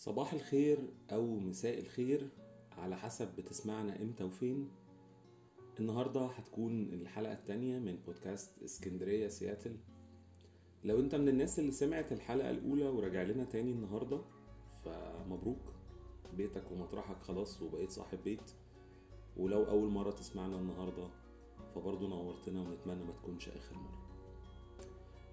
[0.00, 0.78] صباح الخير
[1.12, 2.28] أو مساء الخير
[2.78, 4.68] على حسب بتسمعنا إمتى وفين.
[5.80, 9.76] النهاردة هتكون الحلقة التانية من بودكاست اسكندرية سياتل.
[10.84, 14.20] لو أنت من الناس اللي سمعت الحلقة الأولى وراجع لنا تاني النهاردة
[14.84, 15.74] فمبروك.
[16.36, 18.50] بيتك ومطرحك خلاص وبقيت صاحب بيت.
[19.36, 21.08] ولو أول مرة تسمعنا النهاردة
[21.74, 24.00] فبرضه نورتنا ونتمنى ما تكونش آخر مرة.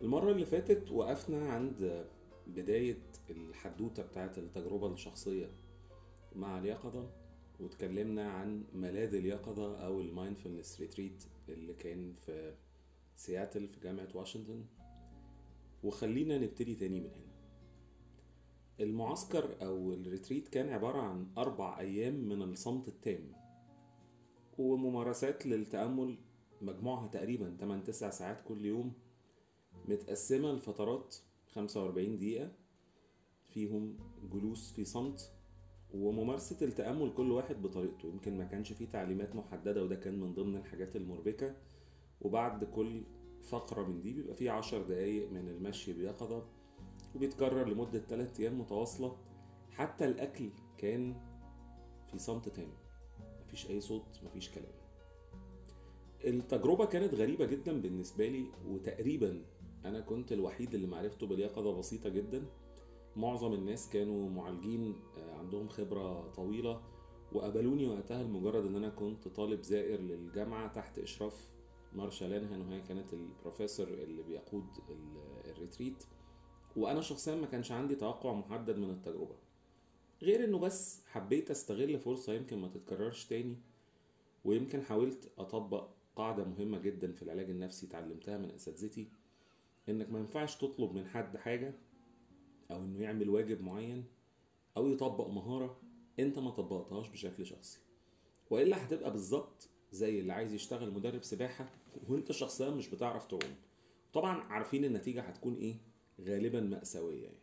[0.02, 2.08] المرة اللي فاتت وقفنا عند
[2.48, 2.98] بداية
[3.30, 5.52] الحدوتة بتاعت التجربة الشخصية
[6.36, 7.10] مع اليقظة
[7.60, 12.56] واتكلمنا عن ملاذ اليقظة أو ال mindfulness retreat اللي كان في
[13.16, 14.66] سياتل في جامعة واشنطن
[15.84, 17.28] وخلينا نبتدي تاني من هنا.
[18.80, 23.32] المعسكر أو ال retreat كان عبارة عن أربع أيام من الصمت التام
[24.58, 26.18] وممارسات للتأمل
[26.62, 27.58] مجموعها تقريبا
[27.92, 28.94] 8-9 ساعات كل يوم
[29.86, 31.16] متقسمة لفترات
[31.54, 32.52] 45 دقيقة
[33.50, 33.98] فيهم
[34.34, 35.34] جلوس في صمت
[35.94, 38.08] وممارسة التأمل كل واحد بطريقته.
[38.08, 41.56] يمكن ما كانش فيه تعليمات محددة وده كان من ضمن الحاجات المربكة.
[42.22, 43.04] وبعد كل
[43.44, 46.46] فقرة من دي بيبقى فيه عشر دقايق من المشي بيقظة
[47.16, 49.18] وبيتكرر لمدة 3 أيام متواصلة.
[49.72, 51.16] حتى الأكل كان
[52.12, 52.70] في صمت تام
[53.42, 54.74] مفيش أي صوت مفيش كلام.
[56.26, 59.46] التجربة كانت غريبة جدا بالنسبة لي وتقريبا
[59.86, 62.46] أنا كنت الوحيد اللي معرفته باليقظة بسيطة جدا.
[63.16, 66.82] معظم الناس كانوا معالجين عندهم خبرة طويلة
[67.34, 71.50] وقبلوني وقتها لمجرد إن أنا كنت طالب زائر للجامعة تحت إشراف
[71.94, 74.66] مارشا لانهان وهي كانت البروفيسور اللي بيقود
[75.46, 76.04] الريتريت.
[76.76, 79.36] وأنا شخصيا ما كانش عندي توقع محدد من التجربة.
[80.22, 83.58] غير إنه بس حبيت أستغل فرصة يمكن ما تتكررش تاني
[84.46, 89.08] ويمكن حاولت أطبق قاعدة مهمة جدا في العلاج النفسي اتعلمتها من أساتذتي.
[89.90, 91.74] إنك ما ينفعش تطلب من حد حاجة
[92.72, 94.06] أو إنه يعمل واجب معين
[94.78, 95.82] أو يطبق مهارة
[96.20, 97.80] أنت ما طبقتهاش بشكل شخصي.
[98.50, 101.70] وإلا هتبقى بالظبط زي اللي عايز يشتغل مدرب سباحة
[102.08, 103.56] وأنت شخصيا مش بتعرف تعوم.
[104.14, 105.76] طبعا عارفين النتيجة هتكون إيه؟
[106.22, 107.38] غالبا مأساوية يعني.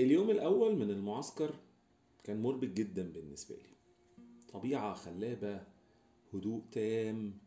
[0.00, 1.54] اليوم الأول من المعسكر
[2.24, 3.70] كان مربك جدا بالنسبة لي.
[4.52, 5.62] طبيعة خلابة
[6.34, 7.38] هدوء تام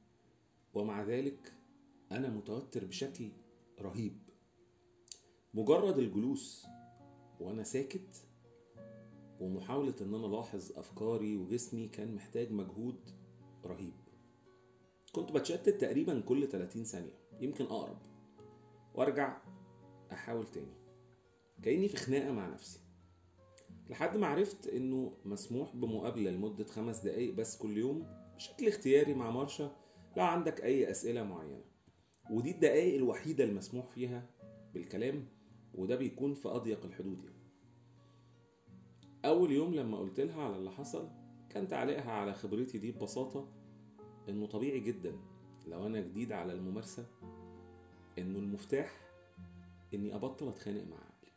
[0.73, 1.53] ومع ذلك
[2.12, 3.29] أنا متوتر بشكل
[3.83, 4.19] رهيب.
[5.53, 6.66] مجرد الجلوس
[7.39, 8.27] وأنا ساكت
[9.39, 12.99] ومحاولة إن أنا ألاحظ أفكاري وجسمي كان محتاج مجهود
[13.66, 13.93] رهيب.
[15.11, 17.97] كنت بتشتت تقريبا كل 30 ثانية يمكن أقرب
[18.95, 19.41] وأرجع
[20.11, 20.83] أحاول تاني.
[21.63, 22.79] كأني في خناقة مع نفسي.
[23.89, 29.31] لحد ما عرفت إنه مسموح بمقابلة لمدة خمس دقايق بس كل يوم بشكل اختياري مع
[29.31, 29.75] مارشا
[30.17, 31.72] لو عندك أي أسئلة معينة.
[32.29, 34.29] ودي الدقايق الوحيدة المسموح فيها
[34.73, 35.28] بالكلام
[35.75, 37.44] وده بيكون في أضيق الحدود يعني.
[39.25, 41.09] أول يوم لما قلت لها على اللي حصل
[41.50, 43.47] كان تعليقها على خبرتي دي ببساطة
[44.29, 45.16] إنه طبيعي جدا
[45.67, 47.06] لو أنا جديد على الممارسة
[48.17, 49.01] إنه المفتاح
[49.94, 51.31] إني أبطل أتخانق مع عقلي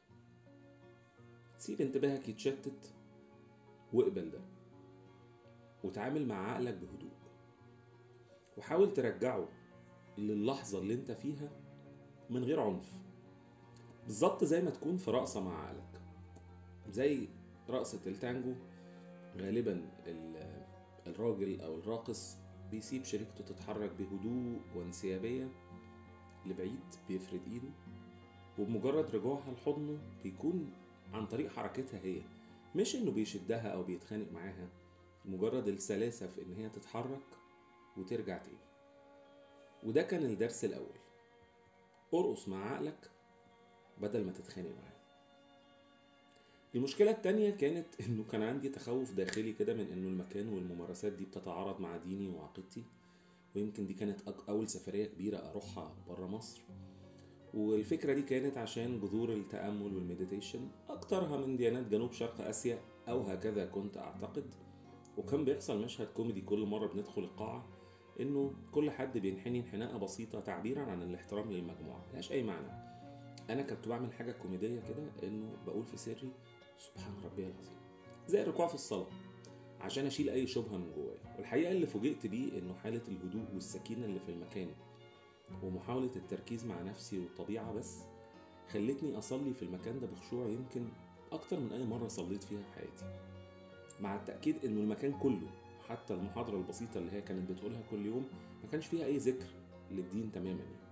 [1.58, 2.94] سيب انتباهك يتشتت
[3.92, 4.40] واقبل ده
[5.84, 7.12] وتعامل مع عقلك بهدوء
[8.56, 9.48] وحاول ترجعه
[10.18, 11.50] للحظة اللي انت فيها
[12.30, 12.92] من غير عنف.
[14.06, 16.00] بالظبط زي ما تكون في رقصة مع عقلك.
[16.90, 17.28] زي
[17.70, 18.54] رقصة التانجو
[19.36, 19.88] غالبا
[21.06, 22.36] الراجل أو الراقص
[22.70, 25.48] بيسيب شريكته تتحرك بهدوء وانسيابية
[26.46, 27.68] لبعيد بيفرد إيده
[28.58, 30.72] وبمجرد رجوعها لحضنه بيكون
[31.12, 32.20] عن طريق حركتها هي.
[32.76, 34.68] مش إنه بيشدها أو بيتخانق معاها
[35.24, 37.38] مجرد السلاسة في إن هي تتحرك
[37.96, 38.58] وترجع تاني.
[39.82, 40.96] وده كان الدرس الأول.
[42.14, 43.10] ارقص مع عقلك
[44.00, 44.96] بدل ما تتخانق معاه.
[46.74, 51.80] المشكلة التانية كانت إنه كان عندي تخوف داخلي كده من إنه المكان والممارسات دي بتتعارض
[51.80, 52.84] مع ديني وعقيدتي
[53.56, 56.60] ويمكن دي كانت أول سفرية كبيرة أروحها برا مصر.
[57.54, 62.78] والفكرة دي كانت عشان جذور التأمل وال meditation أكترها من ديانات جنوب شرق آسيا
[63.08, 64.54] أو هكذا كنت أعتقد.
[65.16, 67.75] وكان بيحصل مشهد كوميدي كل مرة بندخل القاعة
[68.20, 72.04] إنه كل حد بينحني انحناءة بسيطة تعبيرا عن الاحترام للمجموعة.
[72.10, 72.68] ملهاش أي معنى.
[73.50, 76.30] أنا كنت بعمل حاجة كوميدية كده إنه بقول في سري
[76.78, 77.76] سبحان ربي العظيم.
[78.28, 79.06] زي الركوع في الصلاة
[79.80, 81.36] عشان أشيل أي شبهة من جوايا.
[81.36, 84.68] والحقيقة اللي فوجئت بيه إنه حالة الهدوء والسكينة اللي في المكان
[85.62, 87.98] ومحاولة التركيز مع نفسي والطبيعة بس
[88.72, 90.88] خلتني أصلي في المكان ده بخشوع يمكن
[91.32, 93.20] أكتر من أي مرة صليت فيها في حياتي.
[94.00, 95.48] مع التأكيد إنه المكان كله
[95.88, 98.28] حتى المحاضرة البسيطة اللي هي كانت بتقولها كل يوم
[98.62, 99.46] ما كانش فيها أي ذكر
[99.90, 100.86] للدين تماما يعني.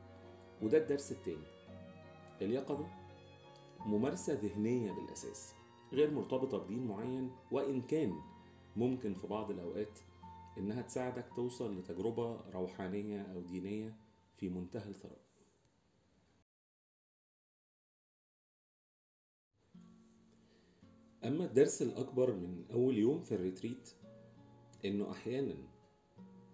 [0.63, 1.47] وده الدرس التاني
[2.43, 2.87] اليقظة
[3.87, 5.55] ممارسة ذهنية بالأساس
[5.93, 8.21] غير مرتبطة بدين معين وإن كان
[8.77, 9.99] ممكن في بعض الأوقات
[10.59, 13.97] إنها تساعدك توصل لتجربة روحانية أو دينية
[14.37, 15.25] في منتهى الثراء
[21.25, 23.91] أما الدرس الأكبر من أول يوم في الريتريت
[24.85, 25.55] إنه أحيانا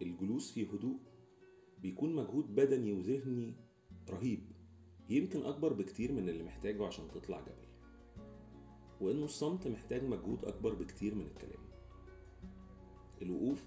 [0.02, 0.98] الجلوس في هدوء
[1.82, 3.54] بيكون مجهود بدني وذهني
[4.10, 4.52] رهيب
[5.08, 7.70] يمكن أكبر بكتير من اللي محتاجه عشان تطلع جبل.
[9.00, 11.62] وإنه الصمت محتاج مجهود أكبر بكتير من الكلام.
[13.22, 13.64] الوقوف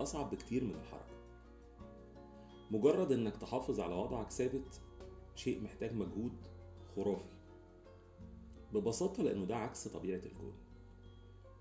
[0.00, 1.20] أصعب بكتير من الحركة.
[2.70, 4.80] مجرد إنك تحافظ على وضعك ثابت
[5.34, 6.32] شيء محتاج مجهود
[6.96, 7.32] خرافي.
[8.74, 10.54] ببساطة لأنه ده عكس طبيعة الكون.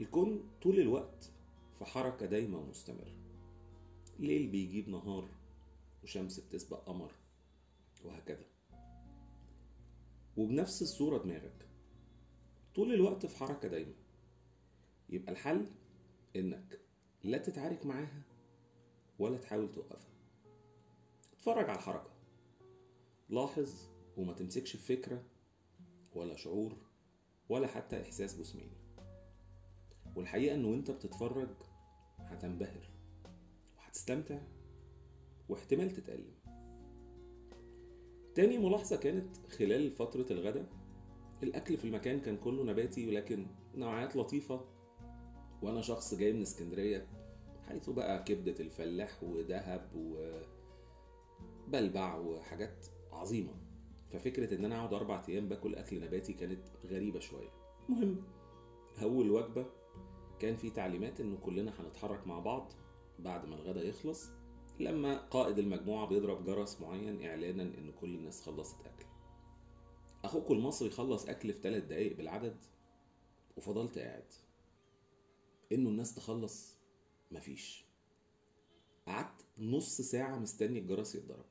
[0.01, 1.31] الكون طول الوقت
[1.79, 3.15] في حركة دايمة ومستمرة
[4.19, 5.29] ليل بيجيب نهار
[6.03, 7.11] وشمس بتسبق قمر
[8.05, 8.45] وهكذا.
[10.37, 11.67] وبنفس الصورة دماغك.
[12.75, 13.93] طول الوقت في حركة دايمة
[15.09, 15.65] يبقى الحل
[16.35, 16.79] إنك
[17.23, 18.21] لا تتعارك معاها
[19.19, 20.13] ولا تحاول توقفها.
[21.33, 22.11] اتفرج على الحركة.
[23.29, 23.87] لاحظ
[24.17, 25.23] وما تمسكش فكرة
[26.15, 26.77] ولا شعور
[27.49, 28.77] ولا حتى إحساس جسماني.
[30.15, 31.49] والحقيقة إن وأنت بتتفرج
[32.29, 32.89] هتنبهر
[33.77, 34.39] وهتستمتع
[35.49, 36.33] واحتمال تتألم.
[38.35, 40.69] تاني ملاحظة كانت خلال فترة الغداء
[41.43, 44.65] الأكل في المكان كان كله نباتي ولكن نوعيات لطيفة.
[45.61, 47.07] وأنا شخص جاي من اسكندرية
[47.67, 49.91] حيث بقى كبدة الفلاح ودهب
[51.67, 53.53] وبلبع وحاجات عظيمة.
[54.11, 57.49] ففكرة إن أنا أقعد أربع أيام باكل أكل نباتي كانت غريبة شوية.
[57.89, 58.23] المهم
[59.01, 59.65] أول وجبة
[60.39, 62.73] كان في تعليمات إنه كلنا هنتحرك مع بعض
[63.19, 64.29] بعد ما الغدا يخلص
[64.79, 69.05] لما قائد المجموعة بيضرب جرس معين إعلانا إن كل الناس خلصت أكل.
[70.23, 72.57] أخوكم المصري خلص أكل في ثلاث دقايق بالعدد
[73.57, 74.33] وفضلت قاعد.
[75.71, 76.77] إنه الناس تخلص
[77.31, 77.85] مفيش.
[79.07, 81.45] قعدت نص ساعة مستني الجرس يتضرب.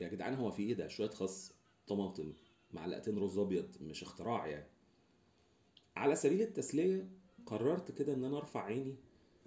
[0.00, 1.52] يا جدعان هو في إيه ده؟ شوية خس
[1.86, 2.32] طماطم
[2.72, 4.68] معلقتين رز أبيض مش اختراع يعني.
[5.96, 8.96] على سبيل التسلية قررت كده إن أنا أرفع عيني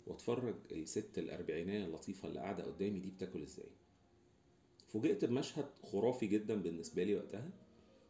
[0.08, 3.70] وأتفرج الست الأربعينية اللطيفة اللي قاعدة قدامي دي بتاكل إزاي.
[4.88, 7.50] فوجئت بمشهد خرافي جدا بالنسبة لي وقتها.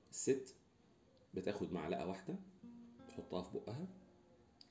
[0.10, 0.56] الست
[1.34, 2.36] بتاخد معلقة واحدة
[3.08, 3.88] تحطها في بقها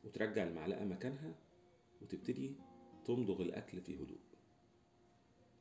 [0.05, 1.35] وترجع المعلقة مكانها
[2.03, 2.53] وتبتدي
[3.05, 4.19] تمضغ الأكل في هدوء.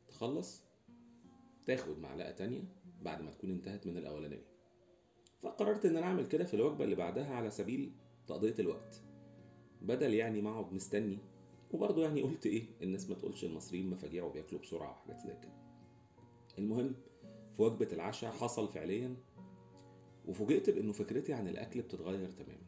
[0.08, 0.62] تخلص
[1.66, 2.64] تاخد معلقة تانية
[3.02, 4.46] بعد ما تكون انتهت من الأولانية.
[5.42, 7.92] فقررت إن أنا أعمل كده في الوجبة اللي بعدها على سبيل
[8.28, 9.02] تقضية الوقت.
[9.84, 11.18] بدل يعني ما أقعد مستني
[11.72, 15.64] وبرضه يعني قلت إيه الناس ما تقولش المصريين مفاجيع وبياكلوا بسرعة وحاجات زي كده.
[16.58, 16.94] المهم
[17.56, 19.16] في وجبة العشاء حصل فعليا
[20.28, 22.64] وفوجئت بإنه فكرتي عن الأكل بتتغير تماما.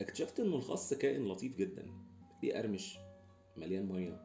[0.00, 1.86] اكتشفت إنه الخس كائن لطيف جدا.
[2.40, 2.98] بيقرمش
[3.56, 4.20] مليان مية.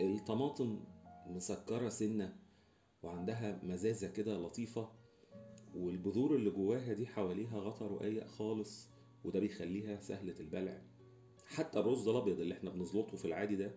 [0.00, 0.84] الطماطم
[1.26, 2.36] مسكرة سنة
[3.02, 4.88] وعندها مزازة كده لطيفة
[5.74, 8.93] والبذور اللي جواها دي حواليها غطا رقيق خالص.
[9.24, 10.82] وده بيخليها سهلة البلع.
[11.46, 13.72] حتى الرز الأبيض اللي إحنا بنزلطه في العادي ده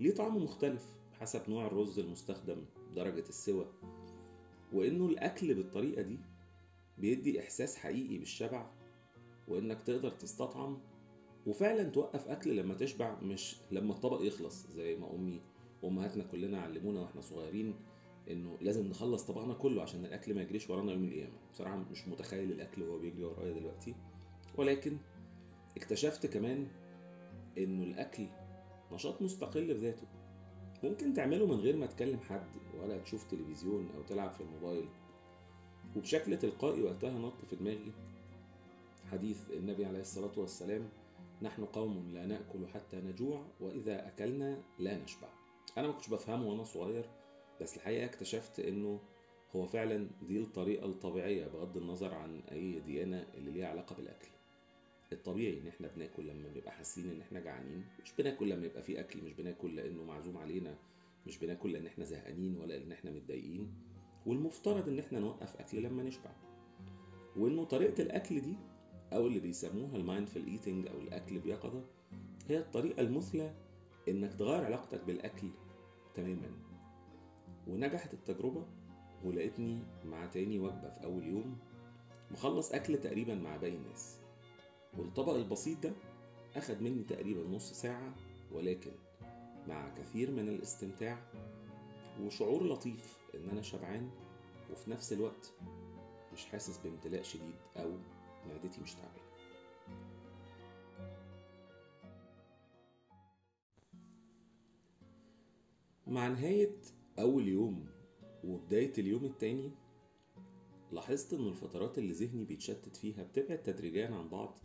[0.00, 0.86] ليه طعم مختلف
[1.20, 2.64] حسب نوع الرز المستخدم
[2.96, 3.66] درجة السوى.
[4.72, 6.18] وإنه الأكل بالطريقة دي
[6.98, 8.70] بيدي إحساس حقيقي بالشبع
[9.48, 10.78] وإنك تقدر تستطعم
[11.46, 14.66] وفعلا توقف أكل لما تشبع مش لما الطبق يخلص.
[14.66, 15.40] زي ما أمي
[15.82, 17.74] وأمهاتنا كلنا علمونا وإحنا صغيرين
[18.30, 21.34] إنه لازم نخلص طبقنا كله عشان الأكل ما يجريش ورانا يوم القيامة.
[21.52, 23.94] بصراحة مش متخيل الأكل وهو بيجري ورايا دلوقتي.
[24.56, 24.96] ولكن
[25.76, 26.66] اكتشفت كمان
[27.58, 28.26] إنه الأكل
[28.92, 30.06] نشاط مستقل بذاته
[30.84, 32.46] ممكن تعمله من غير ما تكلم حد
[32.82, 34.88] ولا تشوف تلفزيون أو تلعب في الموبايل.
[35.96, 37.92] وبشكل تلقائي وقتها نط في دماغي
[39.10, 40.88] حديث النبي عليه الصلاة والسلام
[41.42, 45.28] نحن قوم لا نأكل حتى نجوع وإذا أكلنا لا نشبع.
[45.78, 47.04] أنا ما كنتش بفهمه وأنا صغير
[47.60, 49.00] بس الحقيقة اكتشفت إنه
[49.56, 54.28] هو فعلا دي الطريقة الطبيعية بغض النظر عن أي ديانة اللي ليها علاقة بالأكل.
[55.12, 57.84] الطبيعي إن إحنا بناكل لما بنبقى حاسين إن إحنا جعانين.
[58.04, 60.76] مش بناكل لما يبقى في أكل مش بناكل لأنه معزوم علينا.
[61.26, 63.72] مش بناكل لأن إحنا زهقانين ولا لأن إحنا متضايقين.
[64.26, 66.30] والمفترض إن إحنا نوقف أكل لما نشبع.
[67.36, 68.56] وإنه طريقة الأكل دي
[69.12, 71.84] أو اللي بيسموها ال mindful eating أو الأكل بيقظه
[72.48, 73.54] هي الطريقة المثلى
[74.08, 75.48] إنك تغير علاقتك بالأكل
[76.14, 76.50] تماما.
[77.68, 78.66] ونجحت التجربة
[79.24, 81.58] ولقيتني مع تاني وجبة في أول يوم
[82.30, 84.18] مخلص أكل تقريبا مع باقي الناس.
[84.98, 85.92] والطبق البسيط ده
[86.56, 88.14] أخد مني تقريبا نص ساعة
[88.52, 88.90] ولكن
[89.68, 91.18] مع كثير من الاستمتاع
[92.20, 94.10] وشعور لطيف إن أنا شبعان
[94.72, 95.52] وفي نفس الوقت
[96.32, 97.90] مش حاسس بامتلاء شديد أو
[98.48, 99.22] معدتي مش تعبانة.
[106.06, 106.76] مع نهاية
[107.18, 107.86] أول يوم
[108.44, 109.70] وبداية اليوم التاني
[110.92, 114.58] لاحظت إن الفترات اللي ذهني بيتشتت فيها بتبعد تدريجيا عن بعض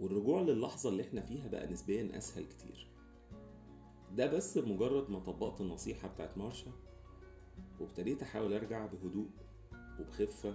[0.00, 2.88] والرجوع للحظة اللي إحنا فيها بقى نسبيا أسهل كتير.
[4.12, 6.72] ده بس بمجرد ما طبقت النصيحة بتاعت مارشا
[7.80, 9.28] وابتديت أحاول أرجع بهدوء
[10.00, 10.54] وبخفة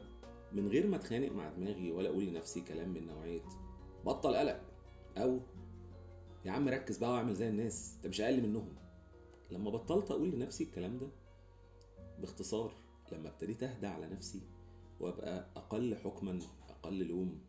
[0.53, 3.41] من غير ما أتخانق مع دماغي ولا أقول لنفسي كلام من نوعية
[4.05, 4.61] بطل قلق
[5.17, 5.39] أو
[6.45, 8.75] يا عم ركز بقى واعمل زي الناس انت مش أقل منهم.
[9.51, 11.07] لما بطلت أقول لنفسي الكلام ده
[12.19, 12.71] باختصار
[13.11, 14.41] لما ابتديت أهدى على نفسي
[14.99, 17.39] وأبقى أقل حكما أقل لوم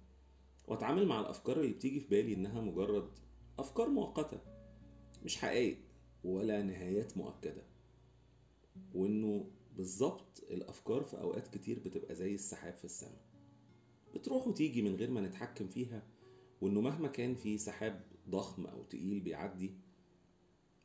[0.70, 3.08] وأتعامل مع الأفكار اللي بتيجي في بالي إنها مجرد
[3.58, 4.40] أفكار مؤقتة
[5.24, 5.78] مش حقائق
[6.24, 7.62] ولا نهايات مؤكدة.
[8.94, 13.20] وإنه بالظبط الأفكار في أوقات كتير بتبقى زي السحاب في السماء
[14.14, 16.02] بتروح وتيجي من غير ما نتحكم فيها
[16.60, 19.74] وإنه مهما كان في سحاب ضخم أو تقيل بيعدي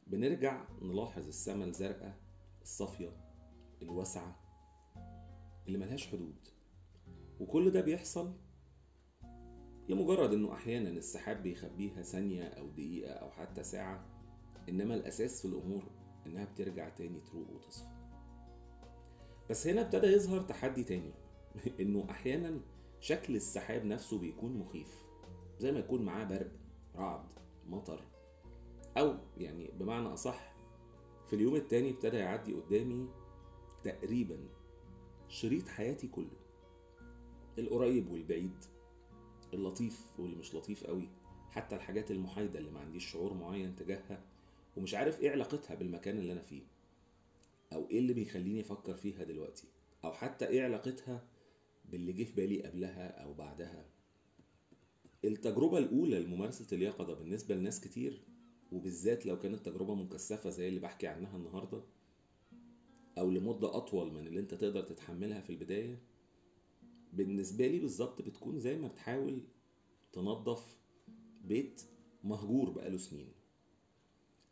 [0.08, 2.18] بنرجع نلاحظ السماء الزرقاء
[2.62, 3.18] الصافية
[3.82, 4.39] الواسعة
[5.68, 6.36] اللي ملهاش حدود.
[7.39, 8.34] وكل ده بيحصل
[9.89, 14.06] لمجرد إنه أحيانا السحاب بيخبيها ثانية أو دقيقة أو حتى ساعة
[14.70, 15.84] إنما الأساس في الأمور
[16.25, 17.88] إنها بترجع تاني تروق وتصفى.
[19.50, 21.13] بس هنا ابتدى يظهر تحدي تاني
[21.82, 22.60] إنه أحيانا
[23.00, 25.06] شكل السحاب نفسه بيكون مخيف
[25.60, 26.51] زي ما يكون معاه برق
[26.96, 27.25] رعد
[27.68, 28.04] مطر
[28.98, 30.56] أو يعني بمعنى أصح
[31.27, 33.10] في اليوم التاني ابتدى يعدي قدامي
[33.84, 34.38] تقريبا
[35.27, 36.38] شريط حياتي كله
[37.58, 38.75] القريب والبعيد.
[39.56, 41.10] اللطيف واللي مش لطيف قوي
[41.50, 44.24] حتى الحاجات المحايدة اللي ما عنديش شعور معين تجاهها
[44.78, 46.62] ومش عارف إيه علاقتها بالمكان اللي أنا فيه
[47.74, 49.68] أو إيه اللي بيخليني أفكر فيها دلوقتي
[50.04, 51.24] أو حتى إيه علاقتها
[51.92, 53.86] باللي جه في بالي قبلها أو بعدها.
[55.26, 58.22] التجربة الأولى لممارسة اليقظة بالنسبة لناس كتير
[58.72, 61.84] وبالذات لو كانت تجربة مكثفة زي اللي بحكي عنها النهاردة
[63.18, 66.00] أو لمدة أطول من اللي أنت تقدر تتحملها في البداية
[67.15, 69.41] بالنسبة لي بالظبط بتكون زي ما بتحاول
[70.13, 70.77] تنظف
[71.43, 71.81] بيت
[72.24, 73.31] مهجور بقاله سنين.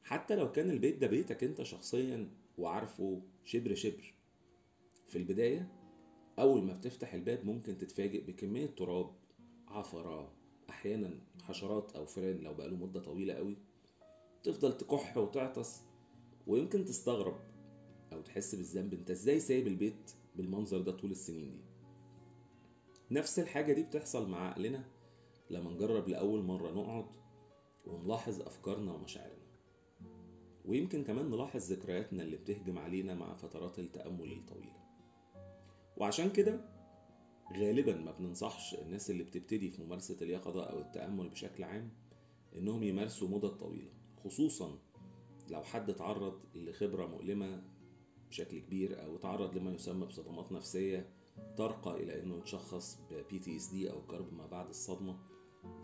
[0.03, 4.13] حتى لو كان البيت ده بيتك انت شخصيا وعارفه شبر شبر.
[5.07, 5.71] في البداية
[6.39, 9.11] أول ما بتفتح الباب ممكن تتفاجئ بكمية تراب
[9.67, 10.33] عفرة
[10.69, 13.57] أحيانا حشرات أو فئران لو بقاله مدة طويلة قوي.
[14.43, 15.81] تفضل تكح وتعطس
[16.47, 17.39] ويمكن تستغرب
[18.13, 18.93] أو تحس بالذنب.
[18.93, 21.72] أنت إزاي سايب البيت بالمنظر ده طول السنين دي؟
[23.13, 24.83] نفس الحاجة دي بتحصل مع عقلنا
[25.49, 27.05] لما نجرب لأول مرة نقعد
[27.85, 29.43] ونلاحظ أفكارنا ومشاعرنا.
[30.65, 34.83] ويمكن كمان نلاحظ ذكرياتنا اللي بتهجم علينا مع فترات التأمل الطويلة.
[35.97, 36.59] وعشان كده
[37.57, 41.89] غالبا ما بننصحش الناس اللي بتبتدي في ممارسة اليقظة أو التأمل بشكل عام
[42.55, 43.91] إنهم يمارسوا مدة طويلة
[44.23, 44.79] خصوصا
[45.49, 47.63] لو حد تعرض لخبرة مؤلمة
[48.29, 51.09] بشكل كبير أو تعرض لما يسمى بصدمات نفسية
[51.57, 55.19] ترقى إلى إنه يتشخص ب PTSD أو كرب ما بعد الصدمة.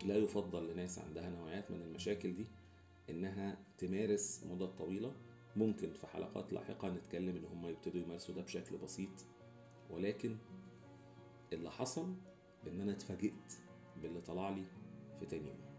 [0.04, 2.46] لا يفضل لناس عندها نوعيات من المشاكل دي
[3.10, 5.12] إنها تمارس مدة طويلة.
[5.56, 9.26] ممكن في حلقات لاحقة نتكلم إن هم يبتدوا يمارسوا ده بشكل بسيط.
[9.90, 10.36] ولكن
[11.52, 12.14] اللي حصل
[12.66, 13.52] إن أنا اتفاجئت
[14.02, 14.64] باللي طلع لي
[15.20, 15.70] في تاني يوم.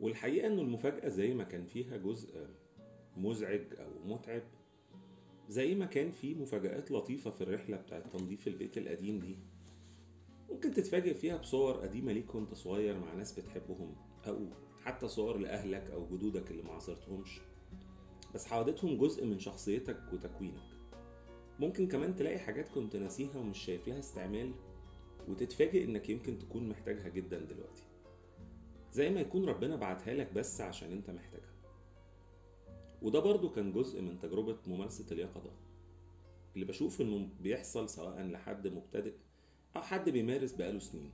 [0.00, 2.46] والحقيقة إنه المفاجأة زي ما كان فيها جزء
[3.16, 4.42] مزعج أو متعب
[5.48, 9.38] زي ما كان في مفاجآت لطيفة في الرحلة بتاعت تنظيف البيت القديم دي.
[10.50, 13.96] ممكن تتفاجئ فيها بصور قديمة ليك وأنت صغير مع ناس بتحبهم
[14.26, 14.46] أو
[14.84, 17.40] حتى صور لأهلك أو جدودك اللي ما عاصرتهمش.
[18.34, 20.62] بس حودتهم جزء من شخصيتك وتكوينك.
[21.60, 24.52] ممكن كمان تلاقي حاجات كنت ناسيها ومش شايف لها استعمال
[25.28, 27.82] وتتفاجئ إنك يمكن تكون محتاجها جدا دلوقتي.
[28.92, 31.55] زي ما يكون ربنا بعتها لك بس عشان أنت محتاجها.
[33.06, 35.50] وده برضو كان جزء من تجربة ممارسة اليقظة.
[36.54, 39.12] اللي بشوف إنه بيحصل سواء لحد مبتدئ
[39.76, 41.10] أو حد بيمارس بقاله سنين.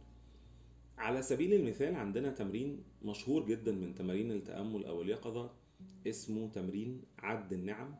[0.99, 5.51] على سبيل المثال عندنا تمرين مشهور جدا من تمارين التأمل أو اليقظة
[6.07, 7.95] اسمه تمرين عد النعم.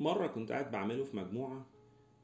[0.00, 1.66] مرة كنت قاعد بعمله في مجموعة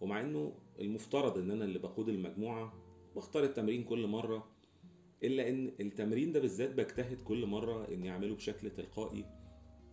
[0.00, 2.72] ومع إنه المفترض إن أنا اللي بقود المجموعة
[3.16, 4.48] بختار التمرين كل مرة
[5.22, 9.39] إلا إن التمرين ده بالذات بجتهد كل مرة إني أعمله بشكل تلقائي.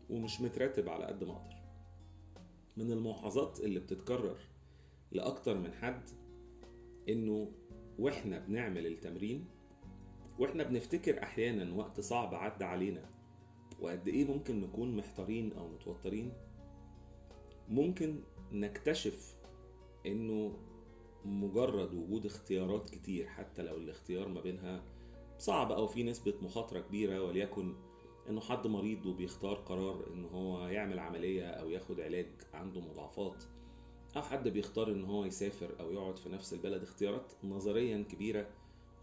[0.10, 1.56] ومش مترتب على قد ما أقدر.
[2.78, 4.38] من الملاحظات اللي بتتكرر
[5.12, 6.10] لأكتر من حد
[7.10, 7.52] إنه
[8.00, 9.46] وإحنا بنعمل التمرين
[10.40, 13.10] وإحنا بنفتكر أحيانا وقت صعب عدى علينا
[13.80, 16.34] وقد إيه ممكن نكون محتارين أو متوترين
[17.70, 19.36] ممكن نكتشف
[20.06, 20.58] إنه
[21.26, 24.84] مجرد وجود اختيارات كتير حتى لو الاختيار ما بينها
[25.38, 27.76] صعب أو في نسبة مخاطرة كبيرة وليكن
[28.30, 33.44] إنه حد مريض وبيختار قرار إن هو يعمل عملية أو ياخد علاج عنده مضاعفات
[34.16, 38.50] أو حد بيختار إن هو يسافر أو يقعد في نفس البلد اختيارات نظريا كبيرة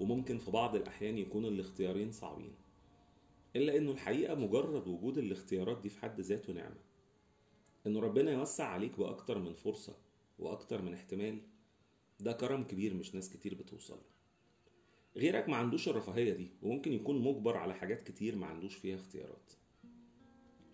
[0.00, 2.54] وممكن في بعض الأحيان يكون الاختيارين صعبين.
[3.56, 6.80] إلا إنه الحقيقة مجرد وجود الاختيارات دي في حد ذاته نعمة.
[7.86, 9.96] إنه ربنا يوسع عليك بأكتر من فرصة
[10.38, 11.38] وأكتر من احتمال
[12.20, 14.13] ده كرم كبير مش ناس كتير بتوصل له.
[15.16, 19.52] غيرك ما عندوش الرفاهية دي وممكن يكون مجبر على حاجات كتير ما عندوش فيها اختيارات.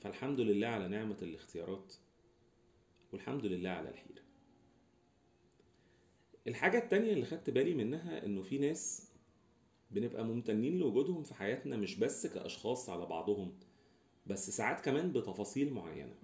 [0.01, 1.95] فالحمد لله على نعمة الاختيارات
[3.13, 4.23] والحمد لله على الحيرة.
[6.47, 9.11] الحاجة التانية اللي خدت بالي منها إنه في ناس
[9.91, 13.59] بنبقى ممتنين لوجودهم في حياتنا مش بس كأشخاص على بعضهم
[14.27, 16.15] بس ساعات كمان بتفاصيل معينة.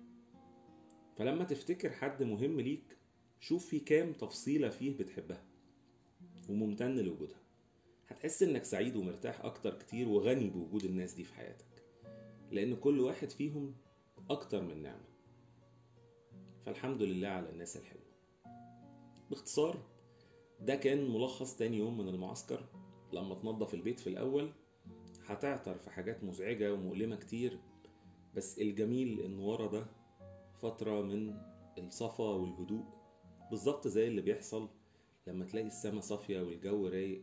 [1.17, 2.97] فلما تفتكر حد مهم ليك
[3.41, 5.45] شوف في كام تفصيلة فيه بتحبها
[6.49, 7.46] وممتن لوجودها.
[8.09, 11.67] هتحس إنك سعيد ومرتاح أكتر كتير وغني بوجود الناس دي في حياتك
[12.51, 13.75] لأن كل واحد فيهم
[14.31, 15.05] أكتر من نعمة.
[16.67, 18.03] فالحمد لله على الناس الحلوة.
[19.31, 19.83] باختصار
[20.61, 22.65] ده كان ملخص تاني يوم من المعسكر.
[23.13, 24.53] لما تنظف البيت في الأول
[25.27, 27.59] هتعثر في حاجات مزعجة ومؤلمة كتير
[28.35, 29.87] بس الجميل إن ورا ده
[30.55, 31.35] فترة من
[31.79, 32.85] الصفا والهدوء
[33.51, 34.69] بالظبط زي اللي بيحصل
[35.27, 37.23] لما تلاقي السما صافية والجو رايق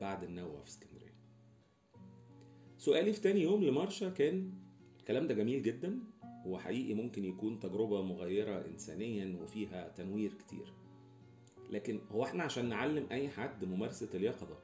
[0.00, 1.14] بعد النوة في اسكندرية.
[2.78, 4.52] سؤالي في تاني يوم لمارشا كان
[5.00, 6.00] الكلام ده جميل جدا
[6.46, 10.72] وحقيقي ممكن يكون تجربة مغيرة إنسانيا وفيها تنوير كتير.
[11.70, 14.58] لكن هو إحنا عشان نعلم أي حد ممارسة اليقظة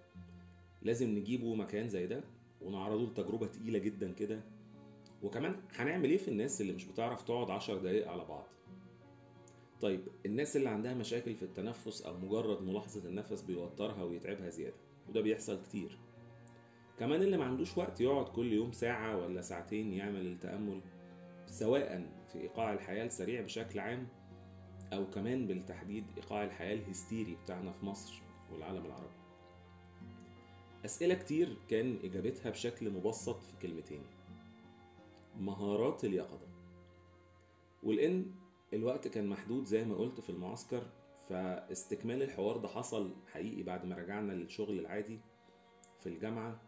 [0.82, 2.24] لازم نجيبه مكان زي ده
[2.60, 4.40] ونعرضه لتجربة تقيلة جدا كده.
[5.22, 8.46] وكمان هنعمل إيه في الناس اللي مش بتعرف تقعد عشر دقايق على بعض؟
[9.80, 15.20] طيب الناس اللي عندها مشاكل في التنفس أو مجرد ملاحظة النفس بيوترها ويتعبها زيادة وده
[15.20, 15.98] بيحصل كتير.
[16.98, 20.80] كمان اللي ما عندوش وقت يقعد كل يوم ساعة ولا ساعتين يعمل التأمل
[21.46, 24.08] سواء في إيقاع الحياة السريع بشكل عام
[24.92, 29.16] أو كمان بالتحديد إيقاع الحياة الهستيري بتاعنا في مصر والعالم العربي.
[30.84, 34.02] أسئلة كتير كان إجابتها بشكل مبسط في كلمتين
[35.40, 36.46] مهارات اليقظة.
[37.82, 38.26] ولأن
[38.72, 40.86] الوقت كان محدود زي ما قلت في المعسكر
[41.28, 45.18] فاستكمال الحوار ده حصل حقيقي بعد ما رجعنا للشغل العادي
[46.00, 46.60] في الجامعة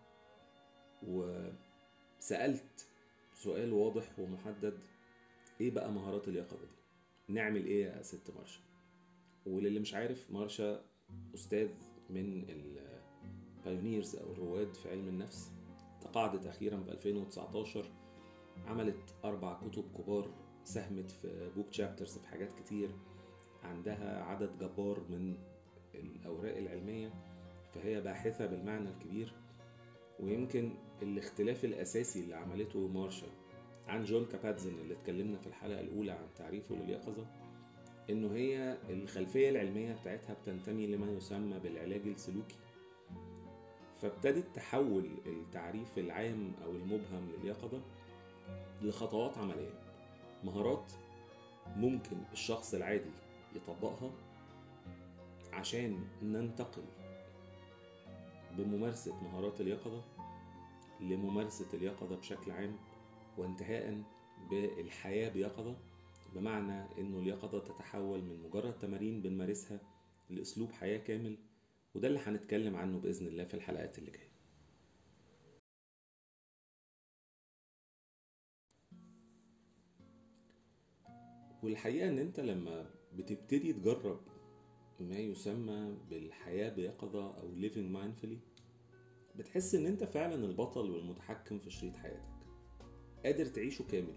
[1.03, 2.89] وسألت
[3.35, 4.79] سؤال واضح ومحدد
[5.61, 8.61] إيه بقى مهارات اليقظة دي؟ نعمل إيه يا ست مارشا؟
[9.47, 10.85] وللي مش عارف مارشا
[11.35, 11.69] أستاذ
[12.11, 12.45] من
[13.65, 15.51] ال pioneers أو الرواد في علم النفس
[16.01, 17.85] تقاعدت أخيرا ب 2019
[18.67, 20.31] عملت أربع كتب كبار
[20.65, 22.91] ساهمت في book chapters في حاجات كتير
[23.65, 25.37] عندها عدد جبار من
[25.95, 27.11] الأوراق العلمية
[27.75, 29.33] فهي باحثة بالمعنى الكبير
[30.21, 30.71] ويمكن
[31.03, 33.27] الاختلاف الأساسي اللي عملته مارشا
[33.89, 37.27] عن جون كاباتزن اللي اتكلمنا في الحلقة الأولى عن تعريفه لليقظة
[38.11, 42.57] إنه هي الخلفية العلمية بتاعتها بتنتمي لما يسمى بالعلاج السلوكي.
[44.03, 47.81] فابتدت تحول التعريف العام أو المبهم لليقظة
[48.83, 49.81] لخطوات عملية
[50.45, 50.93] مهارات
[51.77, 53.11] ممكن الشخص العادي
[53.57, 54.11] يطبقها
[55.53, 56.83] عشان ننتقل
[58.59, 60.03] بممارسة مهارات اليقظة
[61.01, 62.77] لممارسة اليقظة بشكل عام
[63.39, 64.03] وانتهاء
[64.51, 65.77] بالحياة بيقظة
[66.35, 69.81] بمعنى إنه اليقظة تتحول من مجرد تمارين بنمارسها
[70.31, 71.39] لأسلوب حياة كامل
[71.95, 74.29] وده اللي هنتكلم عنه بإذن الله في الحلقات اللي جاية.
[81.63, 84.21] والحقيقة إن أنت لما بتبتدي تجرب
[85.01, 88.39] ما يسمى بالحياة بيقظة أو living mindfully.
[89.37, 92.29] بتحس إن أنت فعلا البطل والمتحكم في شريط حياتك.
[93.25, 94.17] قادر تعيشه كامل.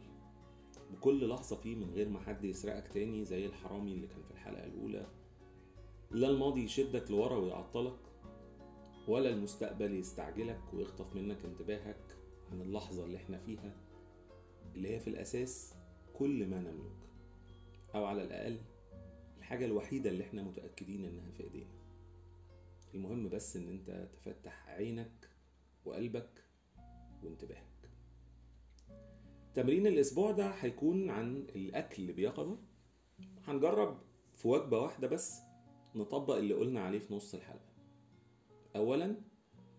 [0.91, 4.65] بكل لحظة فيه من غير ما حد يسرقك تاني زي الحرامي اللي كان في الحلقة
[4.65, 5.07] الأولى.
[6.11, 7.99] لا الماضي يشدك لورا ويعطلك
[9.07, 12.17] ولا المستقبل يستعجلك ويخطف منك انتباهك
[12.51, 13.75] عن اللحظة اللي إحنا فيها
[14.75, 15.73] اللي هي في الأساس
[16.13, 17.01] كل ما نملك.
[17.95, 18.57] أو على الأقل
[19.51, 21.71] الحاجة الوحيدة اللي إحنا متأكدين إنها في إيدينا.
[22.93, 25.29] المهم بس إن أنت تفتح عينك
[25.85, 26.43] وقلبك
[27.23, 27.89] وانتباهك.
[29.53, 32.59] تمرين الأسبوع ده هيكون عن الأكل بيقظة
[33.47, 34.01] هنجرب
[34.35, 35.39] في وجبة واحدة بس
[35.95, 37.73] نطبق اللي قلنا عليه في نص الحلقة.
[38.75, 39.15] أولا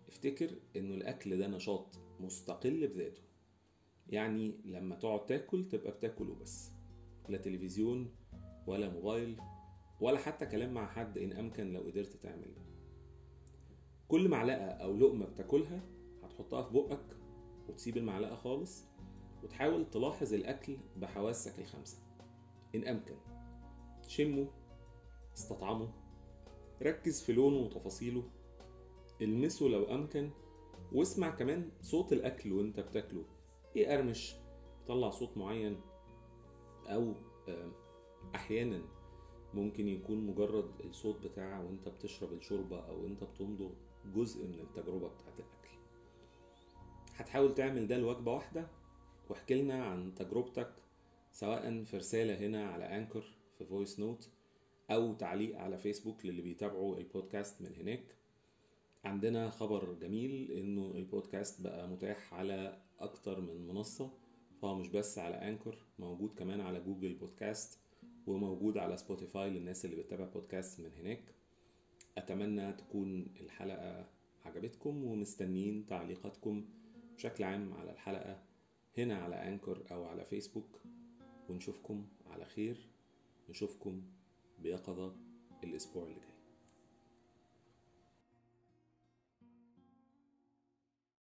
[0.07, 3.21] افتكر إنه الأكل ده نشاط مستقل بذاته.
[4.09, 6.71] يعني لما تقعد تاكل تبقى بتاكل وبس
[7.29, 8.15] لا تلفزيون
[8.67, 9.37] ولا موبايل
[9.99, 12.61] ولا حتى كلام مع حد إن أمكن لو قدرت تعمل ده.
[14.07, 15.81] كل معلقة أو لقمة بتاكلها
[16.23, 17.17] هتحطها في بقك
[17.69, 18.85] وتسيب المعلقة خالص
[19.43, 21.97] وتحاول تلاحظ الأكل بحواسك الخمسة
[22.75, 23.15] إن أمكن.
[24.07, 24.47] شمه.
[25.37, 25.93] استطعمه.
[26.81, 28.23] ركز في لونه وتفاصيله.
[29.21, 30.29] المسه لو أمكن
[30.91, 33.25] واسمع كمان صوت الأكل وأنت بتاكله.
[33.75, 34.35] يقرمش
[34.83, 35.81] يطلع صوت معين.
[36.87, 37.13] أو
[38.35, 38.81] أحيانا
[39.55, 43.69] ممكن يكون مجرد الصوت بتاعه وانت بتشرب الشوربة أو انت بتمضغ
[44.15, 45.77] جزء من التجربة بتاعت الأكل.
[47.15, 48.67] هتحاول تعمل ده لوجبة واحدة؟
[49.29, 50.73] واحكي لنا عن تجربتك
[51.31, 53.23] سواء في رسالة هنا على Anchor
[53.57, 54.29] في voice note
[54.91, 58.03] أو تعليق على فيسبوك للي بيتابعوا البودكاست من هناك.
[59.05, 64.11] عندنا خبر جميل إنه البودكاست بقى متاح على أكتر من منصة
[64.61, 67.79] فهو مش بس على Anchor موجود كمان على جوجل بودكاست
[68.27, 71.23] وموجود على سبوتيفاي للناس اللي بتتابع بودكاست من هناك.
[72.17, 74.09] أتمنى تكون الحلقة
[74.45, 76.65] عجبتكم ومستنيين تعليقاتكم
[77.15, 78.43] بشكل عام على الحلقة
[78.97, 80.81] هنا على أنكر أو على فيسبوك
[81.49, 82.89] ونشوفكم على خير.
[83.49, 84.03] نشوفكم
[84.59, 85.15] بيقظة
[85.63, 86.32] الأسبوع اللي جاي.